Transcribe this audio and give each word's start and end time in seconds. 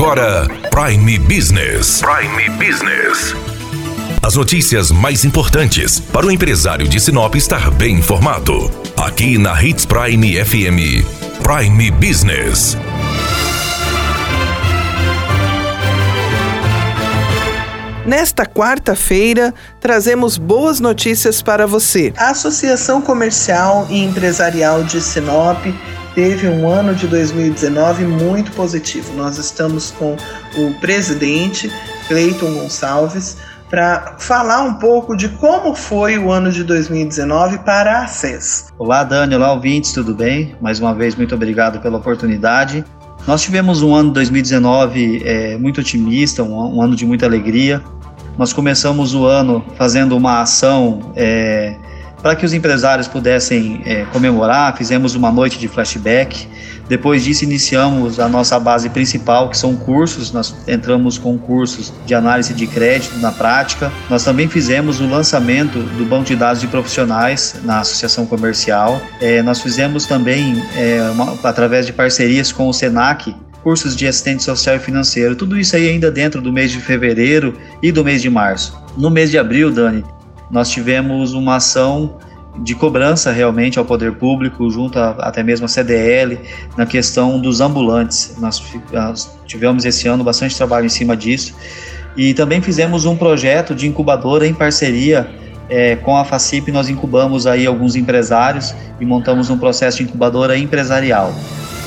agora 0.00 0.48
Prime 0.70 1.18
Business. 1.18 2.00
Prime 2.00 2.48
Business. 2.56 3.34
As 4.22 4.34
notícias 4.34 4.90
mais 4.90 5.26
importantes 5.26 6.00
para 6.00 6.24
o 6.24 6.30
empresário 6.30 6.88
de 6.88 6.98
Sinop 6.98 7.34
estar 7.34 7.70
bem 7.72 7.96
informado. 7.96 8.70
Aqui 8.96 9.36
na 9.36 9.62
Hits 9.62 9.84
Prime 9.84 10.42
FM. 10.42 11.04
Prime 11.42 11.90
Business. 11.90 12.78
Nesta 18.06 18.46
quarta-feira, 18.46 19.52
trazemos 19.80 20.38
boas 20.38 20.80
notícias 20.80 21.42
para 21.42 21.66
você. 21.66 22.14
A 22.16 22.30
Associação 22.30 23.02
Comercial 23.02 23.86
e 23.90 24.02
Empresarial 24.02 24.82
de 24.82 24.98
Sinop 24.98 25.62
teve 26.14 26.48
um 26.48 26.68
ano 26.68 26.94
de 26.94 27.06
2019 27.06 28.04
muito 28.04 28.50
positivo. 28.52 29.12
Nós 29.14 29.38
estamos 29.38 29.90
com 29.92 30.16
o 30.56 30.74
presidente 30.80 31.70
Cleiton 32.08 32.52
Gonçalves 32.54 33.36
para 33.68 34.16
falar 34.18 34.62
um 34.62 34.74
pouco 34.74 35.16
de 35.16 35.28
como 35.28 35.74
foi 35.74 36.18
o 36.18 36.30
ano 36.32 36.50
de 36.50 36.64
2019 36.64 37.58
para 37.58 38.02
a 38.02 38.06
SES. 38.08 38.66
Olá, 38.76 39.04
Dani, 39.04 39.36
olá, 39.36 39.52
ouvintes, 39.52 39.92
tudo 39.92 40.12
bem? 40.12 40.56
Mais 40.60 40.80
uma 40.80 40.92
vez, 40.92 41.14
muito 41.14 41.34
obrigado 41.34 41.80
pela 41.80 41.98
oportunidade. 41.98 42.84
Nós 43.26 43.42
tivemos 43.42 43.80
um 43.80 43.94
ano 43.94 44.10
2019 44.10 45.22
é, 45.24 45.56
muito 45.56 45.80
otimista, 45.80 46.42
um, 46.42 46.78
um, 46.78 46.82
ano 46.82 46.96
de 46.96 47.06
muita 47.06 47.26
alegria. 47.26 47.80
Nós 48.36 48.52
começamos 48.52 49.14
o 49.14 49.24
ano 49.24 49.64
fazendo 49.76 50.16
uma 50.16 50.40
ação 50.40 51.12
é, 51.14 51.76
para 52.22 52.36
que 52.36 52.44
os 52.44 52.52
empresários 52.52 53.08
pudessem 53.08 53.82
é, 53.84 54.04
comemorar, 54.06 54.76
fizemos 54.76 55.14
uma 55.14 55.30
noite 55.30 55.58
de 55.58 55.68
flashback. 55.68 56.46
Depois 56.88 57.22
disso, 57.22 57.44
iniciamos 57.44 58.18
a 58.18 58.28
nossa 58.28 58.58
base 58.58 58.90
principal, 58.90 59.48
que 59.48 59.56
são 59.56 59.76
cursos. 59.76 60.32
Nós 60.32 60.54
entramos 60.66 61.18
com 61.18 61.38
cursos 61.38 61.92
de 62.04 62.14
análise 62.14 62.52
de 62.52 62.66
crédito 62.66 63.16
na 63.18 63.30
prática. 63.30 63.92
Nós 64.08 64.24
também 64.24 64.48
fizemos 64.48 65.00
o 65.00 65.06
lançamento 65.06 65.78
do 65.78 66.04
banco 66.04 66.24
de 66.24 66.36
dados 66.36 66.60
de 66.60 66.66
profissionais 66.66 67.54
na 67.62 67.80
associação 67.80 68.26
comercial. 68.26 69.00
É, 69.20 69.40
nós 69.40 69.60
fizemos 69.60 70.04
também, 70.04 70.60
é, 70.76 71.02
uma, 71.12 71.38
através 71.44 71.86
de 71.86 71.92
parcerias 71.92 72.50
com 72.50 72.68
o 72.68 72.72
SENAC, 72.72 73.34
cursos 73.62 73.94
de 73.94 74.06
assistente 74.06 74.42
social 74.42 74.76
e 74.76 74.78
financeiro. 74.80 75.36
Tudo 75.36 75.56
isso 75.56 75.76
aí 75.76 75.88
ainda 75.88 76.10
dentro 76.10 76.40
do 76.40 76.52
mês 76.52 76.72
de 76.72 76.80
fevereiro 76.80 77.56
e 77.80 77.92
do 77.92 78.04
mês 78.04 78.20
de 78.20 78.28
março. 78.28 78.76
No 78.96 79.10
mês 79.10 79.30
de 79.30 79.38
abril, 79.38 79.70
Dani, 79.70 80.04
nós 80.50 80.68
tivemos 80.70 81.32
uma 81.32 81.56
ação 81.56 82.18
de 82.58 82.74
cobrança 82.74 83.30
realmente 83.30 83.78
ao 83.78 83.84
poder 83.84 84.12
público, 84.12 84.68
junto 84.70 84.98
a, 84.98 85.10
até 85.20 85.42
mesmo 85.42 85.66
a 85.66 85.68
CDL, 85.68 86.40
na 86.76 86.84
questão 86.84 87.40
dos 87.40 87.60
ambulantes. 87.60 88.34
Nós, 88.38 88.62
nós 88.92 89.38
tivemos 89.46 89.84
esse 89.84 90.08
ano 90.08 90.24
bastante 90.24 90.56
trabalho 90.56 90.86
em 90.86 90.90
cima 90.90 91.16
disso. 91.16 91.54
E 92.16 92.34
também 92.34 92.60
fizemos 92.60 93.04
um 93.04 93.16
projeto 93.16 93.74
de 93.74 93.86
incubadora 93.86 94.46
em 94.46 94.52
parceria 94.52 95.30
é, 95.70 95.94
com 95.94 96.16
a 96.16 96.24
FACIP, 96.24 96.72
nós 96.72 96.88
incubamos 96.88 97.46
aí 97.46 97.64
alguns 97.64 97.94
empresários 97.94 98.74
e 99.00 99.06
montamos 99.06 99.48
um 99.50 99.56
processo 99.56 99.98
de 99.98 100.02
incubadora 100.02 100.58
empresarial. 100.58 101.32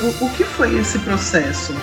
O, 0.00 0.24
o 0.24 0.30
que 0.30 0.44
foi 0.44 0.78
esse 0.78 0.98
processo? 1.00 1.74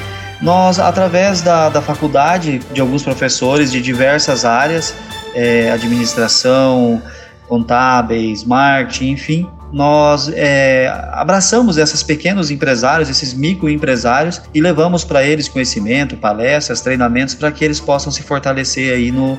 Nós, 0.41 0.79
através 0.79 1.41
da, 1.41 1.69
da 1.69 1.81
faculdade, 1.81 2.59
de 2.73 2.81
alguns 2.81 3.03
professores 3.03 3.71
de 3.71 3.79
diversas 3.79 4.43
áreas, 4.43 4.93
é, 5.33 5.71
administração, 5.71 7.01
contábeis, 7.47 8.43
marketing, 8.43 9.11
enfim, 9.11 9.49
nós 9.71 10.29
é, 10.29 10.87
abraçamos 11.11 11.77
esses 11.77 12.03
pequenos 12.03 12.51
empresários, 12.51 13.09
esses 13.09 13.33
microempresários 13.33 14.41
e 14.53 14.61
levamos 14.61 15.03
para 15.03 15.23
eles 15.23 15.49
conhecimento, 15.49 16.15
palestras, 16.15 16.81
treinamentos 16.81 17.33
para 17.33 17.51
que 17.51 17.65
eles 17.65 17.79
possam 17.79 18.11
se 18.11 18.21
fortalecer 18.21 18.93
aí 18.93 19.11
no, 19.11 19.37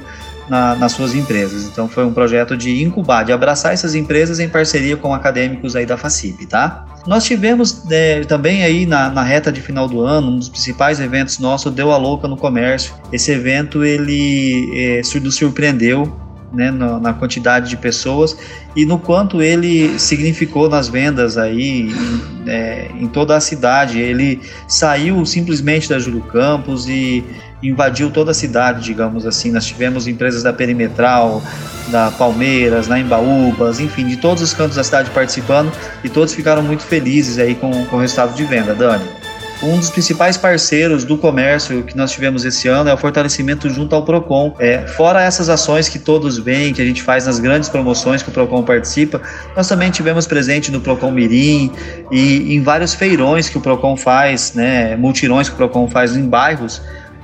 na, 0.49 0.75
nas 0.75 0.93
suas 0.93 1.15
empresas. 1.15 1.65
Então 1.65 1.89
foi 1.89 2.05
um 2.05 2.13
projeto 2.13 2.57
de 2.57 2.83
incubar, 2.83 3.25
de 3.25 3.33
abraçar 3.33 3.73
essas 3.73 3.95
empresas 3.95 4.41
em 4.41 4.49
parceria 4.49 4.97
com 4.97 5.15
acadêmicos 5.15 5.77
aí 5.77 5.87
da 5.87 5.97
FACIP, 5.97 6.47
tá? 6.47 6.87
Nós 7.07 7.25
tivemos 7.25 7.85
é, 7.91 8.21
também 8.23 8.65
aí 8.65 8.87
na, 8.87 9.11
na, 9.11 9.23
reta 9.23 9.53
de 9.53 9.61
final 9.61 9.87
do 9.87 10.01
ano, 10.01 10.29
um 10.29 10.39
dos 10.39 10.49
principais 10.49 11.01
eventos 11.01 11.39
nossos, 11.39 11.73
Deu 11.73 11.93
a 11.93 11.99
Louca 11.99 12.27
no 12.27 12.37
Comércio. 12.37 12.95
Esse 13.13 13.31
evento, 13.31 13.85
ele 13.85 14.71
é, 14.75 15.03
nos 15.21 15.37
surpreendeu 15.37 16.24
né, 16.55 16.71
na, 16.71 16.99
na, 16.99 17.13
quantidade 17.13 17.69
de 17.69 17.77
pessoas 17.77 18.37
e 18.75 18.87
no 18.87 18.99
quanto 18.99 19.43
ele 19.43 19.99
significou 19.99 20.69
nas 20.69 20.89
vendas 20.89 21.37
aí 21.37 21.91
em, 21.91 22.51
é, 22.51 22.91
em 22.99 23.07
toda 23.07 23.37
a 23.37 23.41
cidade. 23.41 23.99
Ele 23.99 24.41
saiu 24.69 25.25
simplesmente 25.27 25.89
da 25.89 25.99
Júlio 25.99 26.23
Campos 26.23 26.89
e 26.89 27.25
invadiu 27.63 28.11
toda 28.11 28.31
a 28.31 28.35
cidade, 28.35 28.83
digamos 28.83 29.27
assim. 29.27 29.51
Nós 29.51 29.65
tivemos 29.65 30.07
empresas 30.07 30.43
da 30.43 30.53
Perimetral, 30.53 31.43
da 31.89 32.11
Palmeiras, 32.11 32.89
na 32.89 32.99
Embaúbas, 32.99 33.81
enfim, 33.81 34.07
de 34.07 34.17
todos 34.17 34.43
os 34.43 34.53
cantos 34.55 34.77
da 34.77 34.85
cidade 34.85 35.11
participando 35.11 35.73
e 36.03 36.09
todos 36.09 36.35
ficaram 36.35 36.63
muito 36.63 36.83
felizes 36.85 37.39
aí 37.39 37.55
com, 37.55 37.85
com 37.87 37.97
o 37.97 38.01
resultado 38.01 38.35
de 38.35 38.45
venda, 38.45 38.75
Dani. 38.75 39.24
Um 39.65 39.79
dos 39.79 39.89
principais 39.89 40.37
parceiros 40.37 41.05
do 41.05 41.17
comércio 41.17 41.83
que 41.85 41.97
nós 41.97 42.13
tivemos 42.13 42.45
esse 42.45 42.69
ano 42.69 42.91
é 42.91 42.93
o 42.93 42.99
fortalecimento 42.99 43.71
junto 43.71 43.95
ao 43.95 44.05
Procon. 44.05 44.55
É, 44.59 44.87
fora 44.87 45.23
essas 45.23 45.49
ações 45.49 45.89
que 45.89 45.99
todos 45.99 46.37
veem, 46.37 46.75
que 46.75 46.83
a 46.83 46.85
gente 46.85 47.03
faz 47.03 47.25
nas 47.25 47.41
grandes 47.41 47.71
promoções 47.71 48.23
que 48.23 48.29
o 48.29 48.33
Procon 48.33 48.63
participa, 48.63 49.23
nós 49.57 49.67
também 49.67 49.91
tivemos 49.91 50.27
presente 50.27 50.71
no 50.71 50.83
Procon 50.83 51.11
Mirim 51.11 51.73
e 52.13 52.55
em 52.55 52.63
vários 52.63 52.93
feirões 52.93 53.49
que 53.49 53.57
o 53.57 53.61
Procon 53.61 53.97
faz, 53.97 54.53
né, 54.53 54.97
multirões 54.97 55.49
que 55.49 55.55
o 55.55 55.57
Procon 55.57 55.89
faz 55.89 56.15
em 56.15 56.29
bairros. 56.29 56.83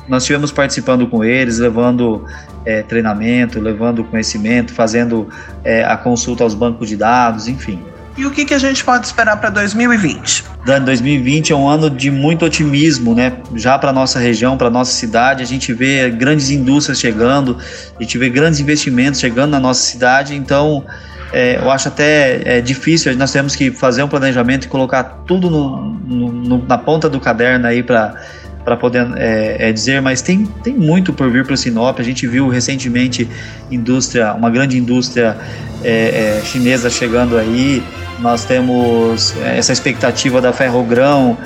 Nós 0.08 0.22
estivemos 0.22 0.50
participando 0.50 1.06
com 1.06 1.22
eles, 1.22 1.58
levando 1.58 2.24
é, 2.64 2.80
treinamento, 2.82 3.60
levando 3.60 4.02
conhecimento, 4.02 4.72
fazendo 4.72 5.28
é, 5.62 5.84
a 5.84 5.94
consulta 5.94 6.42
aos 6.42 6.54
bancos 6.54 6.88
de 6.88 6.96
dados, 6.96 7.48
enfim. 7.48 7.78
E 8.20 8.26
o 8.26 8.30
que, 8.30 8.44
que 8.44 8.52
a 8.52 8.58
gente 8.58 8.84
pode 8.84 9.06
esperar 9.06 9.38
para 9.38 9.48
2020? 9.48 10.44
Dan, 10.66 10.82
2020 10.82 11.54
é 11.54 11.56
um 11.56 11.66
ano 11.66 11.88
de 11.88 12.10
muito 12.10 12.44
otimismo, 12.44 13.14
né? 13.14 13.32
Já 13.56 13.78
para 13.78 13.94
nossa 13.94 14.18
região, 14.18 14.58
para 14.58 14.68
nossa 14.68 14.92
cidade, 14.92 15.42
a 15.42 15.46
gente 15.46 15.72
vê 15.72 16.10
grandes 16.10 16.50
indústrias 16.50 17.00
chegando, 17.00 17.56
a 17.98 18.02
gente 18.02 18.18
vê 18.18 18.28
grandes 18.28 18.60
investimentos 18.60 19.18
chegando 19.18 19.52
na 19.52 19.58
nossa 19.58 19.80
cidade, 19.80 20.34
então 20.34 20.84
é, 21.32 21.56
eu 21.56 21.70
acho 21.70 21.88
até 21.88 22.58
é, 22.58 22.60
difícil, 22.60 23.16
nós 23.16 23.32
temos 23.32 23.56
que 23.56 23.70
fazer 23.70 24.02
um 24.02 24.08
planejamento 24.08 24.66
e 24.66 24.68
colocar 24.68 25.02
tudo 25.26 25.48
no, 25.48 25.94
no, 26.06 26.66
na 26.68 26.76
ponta 26.76 27.08
do 27.08 27.18
caderno 27.18 27.66
aí 27.66 27.82
para 27.82 28.16
para 28.62 28.76
poder 28.76 29.08
é, 29.16 29.70
é, 29.70 29.72
dizer, 29.72 30.02
mas 30.02 30.20
tem, 30.20 30.44
tem 30.62 30.74
muito 30.74 31.14
por 31.14 31.30
vir 31.30 31.46
para 31.46 31.54
o 31.54 31.56
Sinop. 31.56 31.98
A 31.98 32.02
gente 32.02 32.26
viu 32.26 32.46
recentemente 32.46 33.26
indústria, 33.70 34.34
uma 34.34 34.50
grande 34.50 34.76
indústria 34.76 35.34
é, 35.82 36.38
é 36.38 36.42
chinesa 36.44 36.90
chegando 36.90 37.38
aí, 37.38 37.82
nós 38.20 38.44
temos 38.44 39.34
é, 39.38 39.58
essa 39.58 39.72
expectativa 39.72 40.40
da 40.40 40.52
Ferrogrão, 40.52 41.36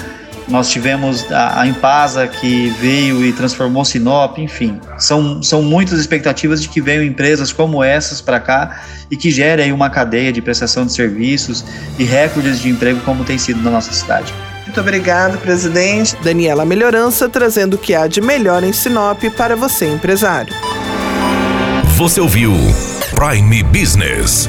nós 0.49 0.69
tivemos 0.69 1.31
a, 1.33 1.61
a 1.63 1.67
Impasa 1.67 2.27
que 2.27 2.69
veio 2.81 3.25
e 3.25 3.33
transformou 3.33 3.85
Sinop, 3.85 4.39
enfim, 4.39 4.79
são, 4.99 5.43
são 5.43 5.63
muitas 5.63 5.99
expectativas 5.99 6.61
de 6.61 6.69
que 6.69 6.81
venham 6.81 7.03
empresas 7.03 7.53
como 7.53 7.83
essas 7.83 8.21
para 8.21 8.39
cá 8.39 8.83
e 9.11 9.17
que 9.17 9.31
gerem 9.31 9.73
uma 9.73 9.89
cadeia 9.89 10.33
de 10.33 10.43
prestação 10.43 10.85
de 10.85 10.93
serviços 10.93 11.65
e 11.99 12.05
recordes 12.05 12.61
de 12.61 12.69
emprego 12.69 13.01
como 13.01 13.25
tem 13.25 13.39
sido 13.39 13.63
na 13.63 13.71
nossa 13.71 13.93
cidade. 13.93 14.33
Muito 14.65 14.81
obrigado, 14.81 15.39
presidente. 15.39 16.17
Daniela 16.23 16.65
Melhorança 16.65 17.29
trazendo 17.29 17.75
o 17.75 17.79
que 17.79 17.95
há 17.95 18.07
de 18.07 18.21
melhor 18.21 18.65
em 18.65 18.73
Sinop 18.73 19.23
para 19.37 19.55
você, 19.55 19.87
empresário. 19.87 20.53
Você 21.97 22.21
ouviu 22.21 22.53
Prime 23.15 23.63
Business. 23.63 24.49